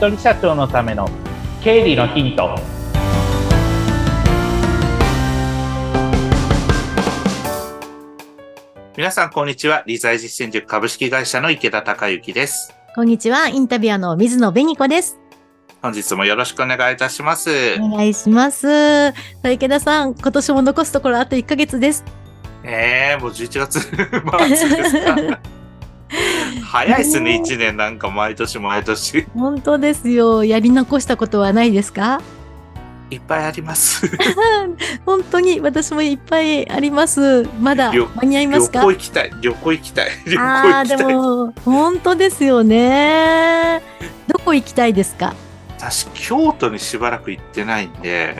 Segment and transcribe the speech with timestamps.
[0.00, 1.06] 人社長のための
[1.62, 2.58] 経理のヒント
[8.96, 9.82] 皆さん、こんにちは。
[9.86, 12.74] 理財実践塾株式会社の池田隆之です。
[12.94, 15.18] こんにちは、インタビュアーの水野紅子です。
[15.82, 17.50] 本日もよろしくお願いいたします。
[17.78, 19.12] お願いします。
[19.44, 22.06] 池田さん、今年も残すところあと1ヶ月です。
[22.64, 25.59] えー、もう11月 末ですか。
[26.64, 29.26] 早いですね、1年なんか毎年毎年。
[29.34, 30.44] 本当ですよ。
[30.44, 32.20] やり残したことはないですか？
[33.10, 34.08] いっぱいあります。
[35.04, 37.48] 本当に私もいっぱいあります。
[37.60, 38.80] まだ旅間に合いま旅すか？
[38.82, 39.32] 行行きたい。
[39.40, 40.10] 旅行行きたい。
[40.26, 40.96] 旅行ああー、行きたい。
[40.98, 43.82] でも、本当ですよね。
[44.28, 45.34] どこ行きたいですか？
[45.78, 48.36] 私、京都にしばらく行ってないんで、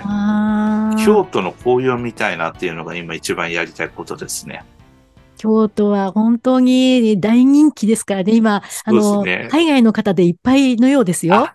[1.05, 4.63] 京都の紅葉見たいなっていうのが今一番やりたいことですね。
[5.41, 8.35] 京都は本当に大人気ですからね。
[8.35, 11.55] 今、あの、海外の方でいっぱいのようですよあ。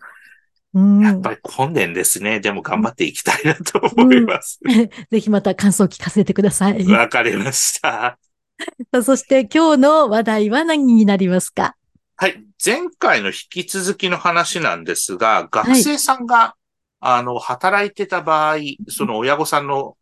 [0.73, 2.39] うんやっぱり混んですね。
[2.39, 4.59] でも頑張っていきたいなと思います。
[5.11, 6.83] ぜひまた感想を聞かせてください。
[6.88, 8.17] わかりました。
[9.03, 11.75] そして今日の話題は何になりますか？
[12.17, 12.44] はい。
[12.66, 16.56] 前回の引き続きの話なんですが、学生さんが、
[17.00, 19.95] あの、働いてた場合、その親御さんの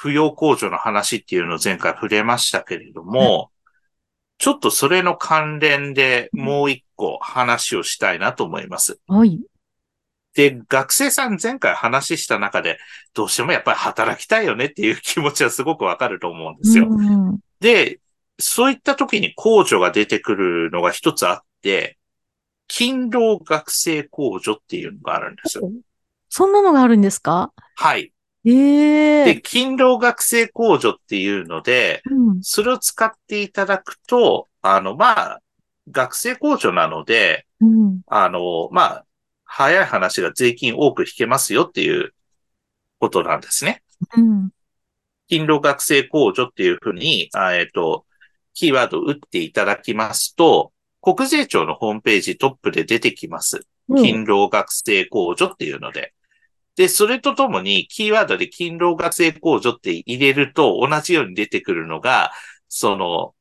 [0.00, 3.50] 扶養控除の話っていうのを前回触れましたけれども、
[4.38, 8.98] ちょっとそれの関連でもう一個話をしたいなと思います。
[9.06, 9.38] はい。
[10.34, 12.78] で、学生さん前回話した中で、
[13.12, 16.86] どうしてもやっぱり働きたいよねっていう気持ちはすごくわかると思うんですよ。
[16.88, 18.00] うんで、
[18.38, 21.98] そういった時に控除が出てくるのが一つあって、
[22.68, 25.70] 勤労学生控除っていうのがあるんですよ。
[26.30, 27.52] そんなのがあるんですか？
[27.74, 28.12] はい。
[28.44, 35.40] ええで、勤労学生控除っていうので、うんそれを使っていただくと、あの、まあ、
[35.90, 39.06] 学生控除なので、うんあの、まあ、
[39.44, 42.14] 早い話が税金多く引けますよっていう
[42.98, 43.82] ことなんですね。
[44.16, 44.50] うん
[45.28, 48.04] 勤労学生控除っていうふうに、あえっ、と、
[48.52, 53.58] キーワードを打っていただきますと、国税庁のホームページトップで出てきます。
[53.88, 56.14] うん勤労学生控除っていうので。
[56.80, 62.32] で、それとともに、キーワードで勤労学生控除って入れると同じように出てくるのが、
[62.70, 63.34] その、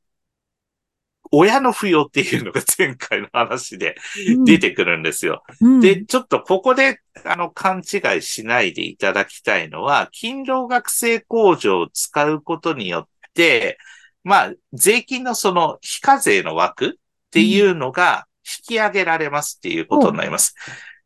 [1.31, 3.95] 親の扶養っていうのが前回の話で
[4.43, 5.43] 出てくるんですよ。
[5.61, 13.77] うんで、ちょっとここで、あの、勘違いしないでいただきたいのは、勤労学生控除を使うことによって、
[14.25, 16.91] まあ、税金のその非課税の枠っ
[17.31, 20.55] ていうのが引き上げられますっていうことになります。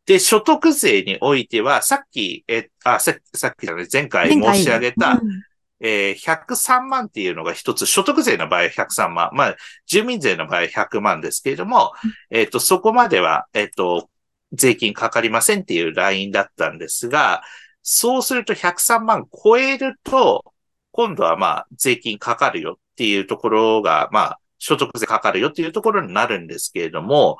[0.06, 5.42] で、所得税においては、さっき、え、あ、ささっきじゃない、前回申し上げた、うん。
[5.80, 9.56] えー103万っていうのが一つ、所得税の場合は103万、まあ、
[9.86, 11.92] 住民税の場合は100万ですけれども、
[12.30, 14.08] えっ、と、そこまでは、えっ、と、
[14.52, 17.42] 税金かかりませんっていうラインだったんですが、
[17.82, 20.44] そうすると103万超えると、
[20.92, 27.36] 今度はまあ、税金かかるよっていうところが、まあ、所得税かかるよっていうところになるんですけれども、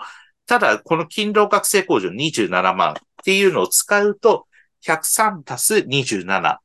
[0.47, 2.95] ただ、この勤労学生控除27万っ
[3.25, 4.47] ていうのを使うと、
[4.87, 6.59] 103足す27。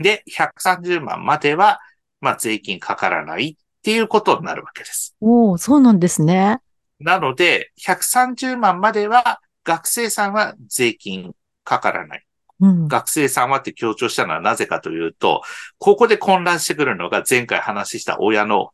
[0.00, 1.80] で、130万までは、
[2.20, 5.14] まあ、税金かからないっていうことになるわけです。
[5.20, 6.60] おお、そうなんですね。
[7.00, 11.32] なので、130万までは、学生さんは税金
[11.64, 12.24] かからない。
[12.60, 12.88] うん。
[12.88, 15.42] 学生さんはって強調したのはなぜかというと、
[15.78, 18.70] ここで混乱してくるのが前回話した親の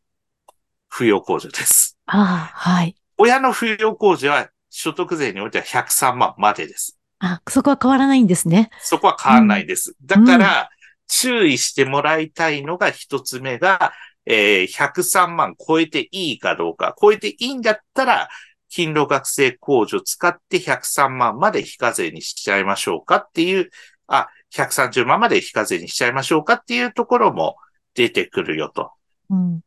[0.91, 1.98] 扶養控除です。
[2.06, 2.96] ああ、はい。
[3.19, 6.98] 親の扶養控除は所得税においては103万までです。
[7.20, 8.70] あ、そこは変わらないんですね。
[8.80, 9.97] そこは変わらないです。
[10.04, 10.69] だから、
[11.06, 13.92] 注意してもらいたいのが一つ目が、
[14.26, 16.94] えー103万超えていいかどうか。
[17.00, 18.28] 超えていいんだったら、
[18.69, 23.70] 勤労学生控除使って103万まで非課税にしちゃいましょうかっていう、
[24.08, 27.56] あ、130万まで非課税にしちゃいましょうかっていうところも
[27.94, 28.91] 出てくるよと。
[29.31, 29.60] うん。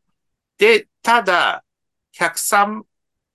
[0.58, 1.64] で、ただ、
[2.12, 2.82] 103、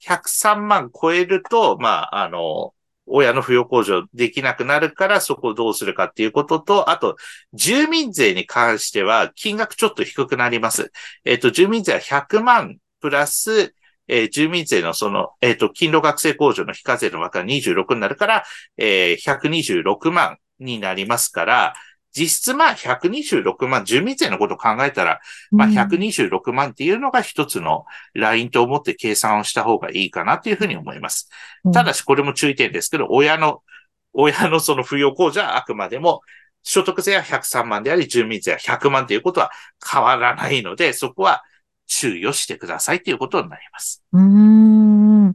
[0.06, 2.74] 103万超えると、まあ、あの、
[3.06, 7.18] 親の扶養控除できなくなるから、そこをどうするかっていうことと、あと、
[7.54, 10.92] 住民税に関しては、金額ちょっと低くなります。
[11.26, 13.74] えっ、と、住民税は100万プラス、
[14.08, 18.44] えー住民税のその、えっ、と、勤労学生控除の非課税の枠が26になるから、
[18.78, 21.74] えー126万になりますから、
[22.16, 25.20] 実質まあ126万、住民税のことを考えたら、
[25.52, 31.30] まあ、うん126万っていうのが一つのラインと思って計算をした方がいいかなというふうに思います。
[31.74, 33.62] ただし、これも注意点ですけど、親の、
[34.14, 36.22] 親のその扶養控除はあくまでも、
[36.62, 39.52] 所得税は103万であり、住民税は100万ということは
[39.92, 41.44] 変わらないので、そこは
[41.88, 44.04] 注意をしてくださいということになります。
[44.14, 45.34] うーん。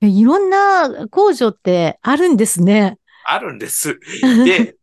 [0.00, 2.98] いろんな控除ってあるんですね。
[3.26, 3.98] あるんです。
[4.22, 4.76] で、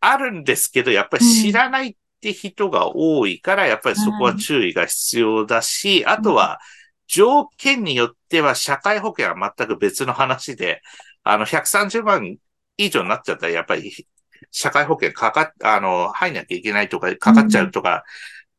[0.00, 6.60] あるんですけど、やっぱり知らないって人が多いから、やっぱりそこは注意が必要だし、あとは、
[7.06, 10.82] 条件によっては社会保険は全く別の話で、
[11.22, 12.36] あの、130万
[12.76, 14.06] 以上になっちゃったら、やっぱり、
[14.50, 18.04] 社会保険かかっ、あの、入んなきゃいけないとか、かかっちゃうとか、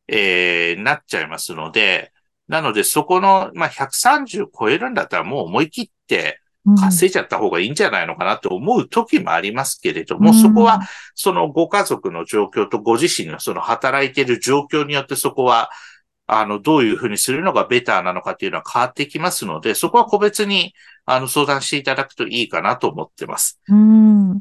[0.08, 2.12] えー、なっちゃいますので、
[2.48, 6.40] なので、そこの、まあ、130超えるんだったらもう思い切って
[6.76, 10.80] 稼いじゃった方がいいんじゃないのかなと思う時もありますけれども、うんそこは、
[11.14, 15.70] そのご家族の状況とご自身のその働いている状況によってそこは、
[16.26, 20.74] あの、どういうふうにするのがベターなのかっていうのは変わってきますので、そこは個別に、
[21.06, 23.58] あの、相談していただくといいかなと思ってます。
[23.68, 24.40] うん。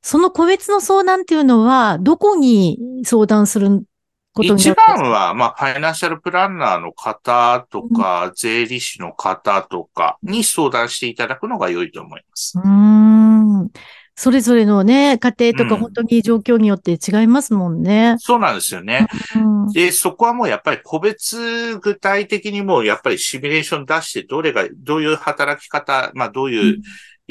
[0.00, 3.84] その個別の相談っていうのは、どこに相談する
[4.32, 12.58] ことになる一か番は、まあ、ファイナンシャルプランナーの方とか、税理士の方とかに相談していただくのが良いと思います。
[12.58, 13.70] うーん。
[14.14, 18.16] それぞれのね、家庭とかうん本当に状況によって違いますもんね。
[18.18, 19.06] そうなんですよね。
[19.34, 19.68] うん。
[19.72, 26.82] で、そこはもうやっぱり個別具体的にもうやっぱりシミュレーション出して、どれが、どういう働き方、まあどういう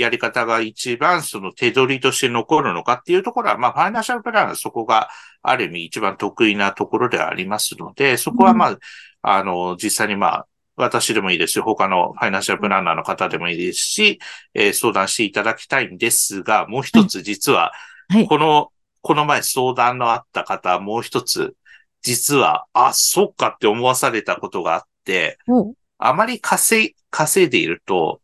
[0.01, 5.09] やり方が一番その手取りとして残るのかっていうところは、まあファイナンシャルプランナーそこが
[5.41, 8.77] ある意味一番得意なところではありますので、そこはまあ、
[9.21, 14.19] あの、実際にまあ、私でもいいですし、他のファイナンシャルプランナーの方でもいいですし、
[14.53, 17.71] えー相談していただきたいんですが、もう一つ実は、
[18.09, 18.27] はい。
[18.27, 18.71] この、
[19.01, 21.55] この前相談のあった方、もう一つ、
[22.01, 28.21] 実は、あ、そっかって思わされたことがあって、おあまり稼い、稼いでいると、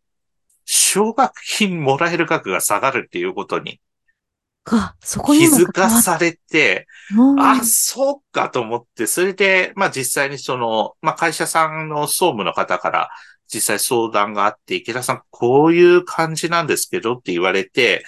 [0.68, 3.80] 奨学金もらえる額が下がるっていうことに
[5.32, 7.40] 気づかされて、うん。
[7.40, 13.10] あ、そっかと思って、それで、まあ実際にその、まあ会社さんの総務の方から
[13.48, 18.06] 実際相談があって、池田さん、こういう感じなんですけどって言われて、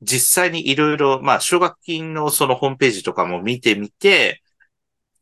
[0.00, 4.42] 実際にいろいろ、まあ奨学金のそのホームページとかも見てみて、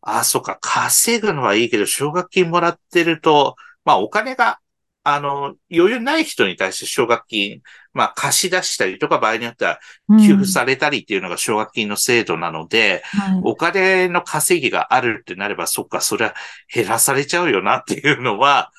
[0.03, 4.61] あ、そっか、稼ぐのはいいけど、奨学金もらってると、まあお金が、
[5.05, 7.61] あの、余裕ない人に対して奨学金、
[7.93, 9.79] まあ貸し出したりとか場合によっては
[10.27, 16.35] 給付されたりっていうのが奨学金の制度なので、うんはいお金の稼ぎがあるってなれば、そっか、それは
[16.73, 18.71] 減らされちゃうよなっていうのは、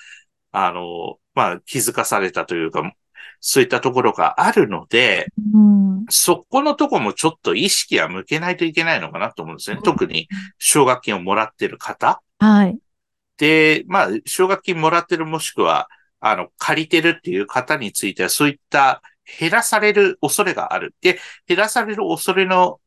[0.52, 2.92] あの、まあ、気づかされたというか、
[3.40, 9.80] そういったところがあるので、うんそこのとこもちょっと意識は向けないといけないのかなと思うんですね。
[9.84, 10.28] 特に
[10.60, 12.22] 奨学金をもらってる方。
[12.40, 12.78] はい。
[13.38, 15.88] で、まあ、奨学金もらってるもしくは、
[16.28, 19.04] あの、借りてるっていう方については、そういった
[19.40, 20.96] 減らされる恐れがある。
[21.00, 22.80] で、減らされる恐れの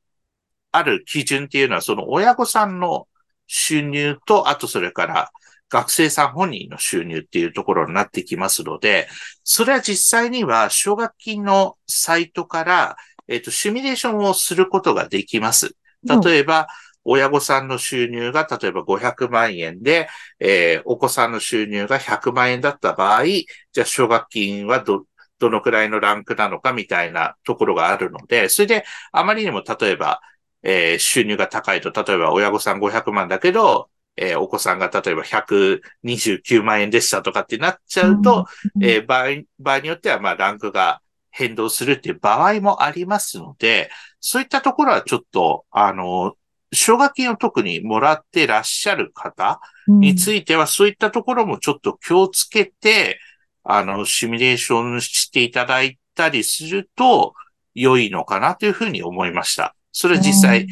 [0.72, 3.06] ある基準っていうのは、その親御さんの
[3.46, 5.30] 収入と、あとそれから
[5.68, 9.08] 学生さん本人の収入っていうところになってきますので、
[9.44, 12.96] それは実際には奨学金のサイトから、
[13.28, 15.76] えっ、と、シミュレーションをすることができます。
[16.02, 16.66] 例えば、
[17.10, 20.08] 親御さんの収入が例えば500万円で、
[20.40, 25.04] えーお子さんの収入が100万円だった場合、じゃあ奨学金はど、
[25.38, 30.20] どのくらいのランクなのかみたいなところがあるので、それであまりにも例えば、
[30.62, 38.84] えー収入が高いと、例えば親御さん500万だけど、えーお子さんが例えば129万円でしたとかってなっちゃうと、うん。
[38.84, 43.90] えー場合、場合によっては、まあ、ランクが変動するっていう場合もありますので、
[44.20, 46.34] そういったところはちょっと、あの、
[46.72, 53.18] 奨学金を特にもらってらっしゃる方については、そういったところもちょっと気をつけて、
[53.64, 57.34] あの、シミュレーションしていただいたりすると、
[57.74, 59.74] 良いのかなというふうに思いました。
[59.92, 60.66] それは実際、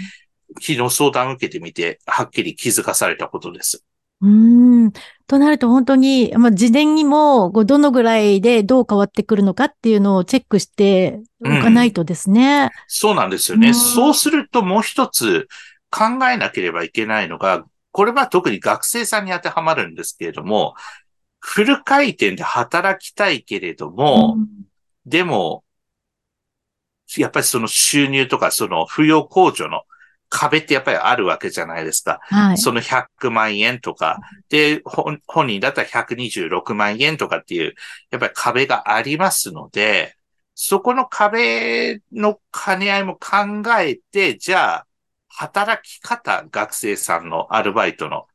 [0.60, 3.84] 昨日相談を受けてみて、はっきり気づかされたことです。
[4.22, 4.92] うん。
[5.26, 12.70] となると本当に、まあ、事前にも、どのぐらいでどう変わってくるのかっていうのをチェックしておかないとですね。
[12.86, 13.68] そうなんですよね。
[13.68, 15.48] うんそうするともう一つ
[15.90, 20.74] 考えなければいけないのが、これは特に学生さんに当てはまるんですけれども、
[21.38, 24.36] フル回転で働きたいけれども、
[25.06, 25.64] でも、
[27.16, 29.82] やっぱりその収入とかその扶養控除の
[30.28, 32.18] 壁ってやっぱりあるわけじゃないですか。
[32.22, 32.58] はい。
[32.58, 37.74] その100万円とか、で、本本人だったら126万円とかっていう、
[38.10, 40.16] やっぱり壁がありますので、
[40.54, 44.85] そこの壁の兼ね合いも考えて、じゃあ、
[45.36, 48.26] 働き方、学生さんのアルバイトの。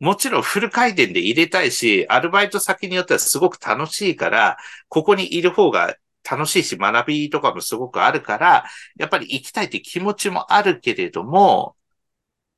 [0.00, 5.96] もちろんフル回転で入れたいし、アルバイト先によってはすごく楽しいから、ここにいる方が
[6.28, 8.64] 楽しいし、学びとかもすごくあるから、
[8.96, 11.76] やっぱり行きたいって気持ちもあるけれども、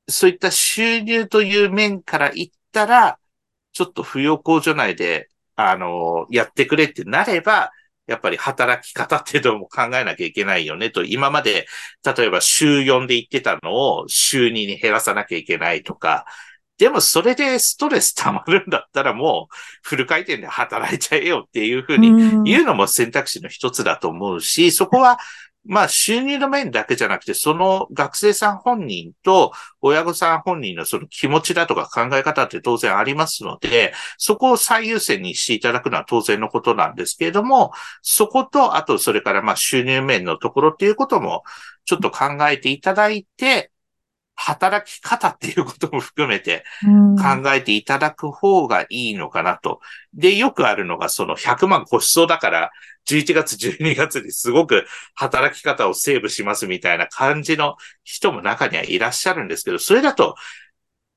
[0.09, 3.19] そういった収入という面から言ったら、
[3.73, 7.71] ちょっと扶養控除内であの、やってくれってなれば、
[8.07, 11.67] やっぱり働き方っていうのも考えなきゃいけないよねと、今まで、
[12.17, 16.25] 例えば週4で行ってたのを週2に減らさなきゃいけないとか、
[16.77, 25.17] でもそれでストレス溜まるんだったらもうフル回転で働いちゃえよっていうふうに言うのも選択肢の一つだと思うし、そこは
[25.65, 41.43] まあ収入の面だけじゃなくて、その学生さん本人と親御さん本人のその気持ちだとか考え方って当然ありますので、そこを最優先にしていただくのは当然のことなんですけれども、そこと、あとそれからまあ収入面のところっていうことも
[41.85, 43.71] ちょっと考えていただいて、
[44.35, 49.79] 働き方っていうことも含めて考えていただく方がいいのかなと。
[50.13, 52.71] で、よくあるのがその100万個しそうだから
[53.05, 60.35] 11月、12月にすごく働き方をセーブしますみたいな感じの人も中にはいらっしゃるんですけど、それだと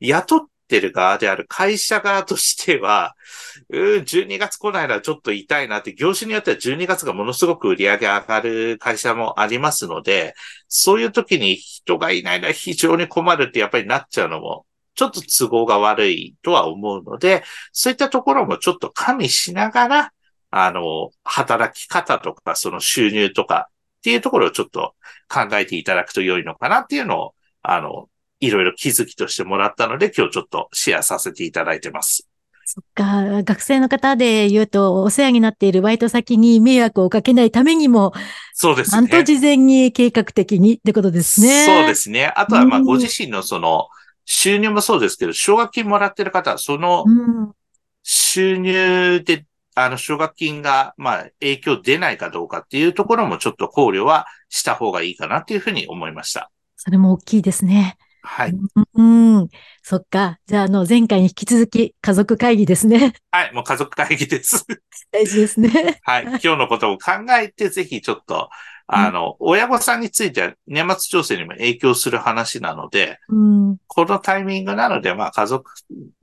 [0.01, 3.17] 雇っってる側である会社側としては、
[3.71, 10.35] うん、12月来ないのはちょっと痛いなって、業種によっては12月がものすごく売り上げ上がる会社もありますので、
[10.69, 20.13] そういう時に人がいないのは非常に困るってやっぱりなっちゃうのも、ちょっと都合が悪いとは思うので、そういったところもちょっと加味しながら、
[20.51, 24.95] あの、働き方とか、その収入とかっていうところをちょっと
[25.29, 28.09] 考えていただくと良いのかなっていうのを、あの、
[28.41, 32.29] いろいろ気づきとしてもらったので、今日ちょっとシェアさせていただいてます。
[32.71, 38.13] そっか、学生の方で言うと、お世話になっているバイト先に迷惑をかけないためにも、
[38.53, 39.09] そうですね。
[39.09, 41.65] ちゃんと事前に計画的にってことですね。
[41.65, 42.27] そうですね。
[42.27, 43.89] あとは、まあ、ご自身のその、
[44.27, 47.07] 収入もそうですけど、奨学金もらってる方は、その、
[48.03, 56.51] 収入で、あの、奨学金が、まあ、影響出ないかどうかっていうところもちょっと考慮はした方がいいかなっていうふうに思いました。
[56.77, 57.97] それも大きいですね。
[58.23, 58.55] はい。
[58.95, 59.49] うん、
[59.83, 60.39] そっか。
[60.47, 63.15] じゃあ、あの、前回に引き続き、家族会議ですね。
[63.31, 64.67] はい、もう家族会議です。
[65.11, 66.01] 大事ですね。
[66.03, 66.25] はい。
[66.25, 68.51] 今日のことを考えて、ぜひちょっと、
[68.91, 75.71] あの、うん、親御さんについては年末調整にも影響する話なので、うん、このタイミングなので、まあ家族、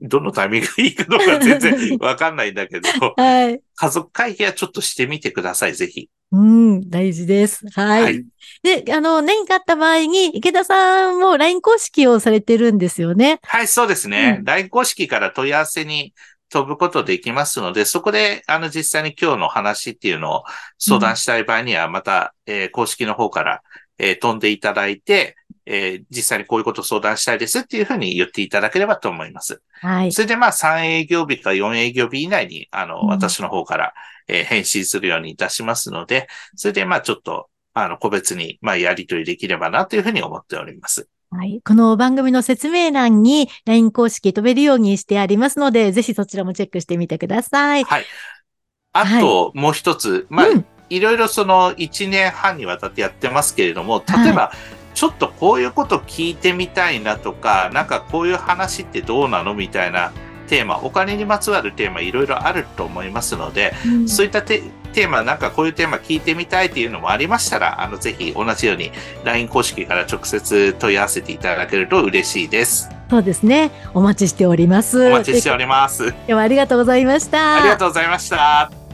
[0.00, 6.10] どのタイミングがいいかどうか全然 わかんないんだけど、はい、家族会議はちょっとしてみてください、ぜひ。
[6.32, 7.66] うん、大事です。
[7.70, 8.02] はい。
[8.02, 8.24] はい、
[8.62, 13.38] で、あの、何かあった場合に、池田さんも LINE 公式をされてるんですよね。
[13.44, 14.36] はい、そうですね。
[14.40, 16.14] うん、LINE 公式から問い合わせに
[16.48, 20.44] 飛ぶことできますので、そこで、あの、実際に今日の話っていうのを
[20.78, 23.62] 相談したい場合には、また、うん、えー、公式の方から、
[23.98, 29.60] えー、飛んでいただいて、えー、実際にこういうことを相談したいですっていうふうに言っていただければと思います。
[29.80, 30.12] はい。
[30.12, 33.94] それでまあ3営業日か4営業日以内に、あの、うん、私の方から、
[34.28, 41.08] えー、返信するようにいたしますので、それでまあちょっと、あの、個別に、まあやり取りできればなというふうに思っております。
[41.30, 41.60] はい。
[41.66, 47.84] この番組の説明欄に LINE 公式飛べるようにしてありますので、ぜひそちらもチェックしてみてください。
[47.84, 48.04] はい。
[48.92, 54.52] あと、もう一つ、まあ、うん、いろいろその1年半にわたってやってますけれども、例えば、
[54.96, 60.10] ちょっとこういうこと聞いてみたいなとか、なんかこういう話ってどうなのみたいな
[60.48, 68.90] テーマ、お金にまつわるテーマいろいろあると思いますので、うん、そういったテーマ、なんかこういうテーマ聞いてみたいっていうのもありましたら、あの、ぜひ同じように
[69.22, 72.88] LINE 公式から直接問い合わせていただけると嬉しいです。
[73.10, 73.70] そうですね。
[73.92, 75.08] お待ちしております。
[75.08, 76.06] お待ちしております。
[76.08, 77.56] 今日はありがとうございました。
[77.56, 78.85] ありがとうございました。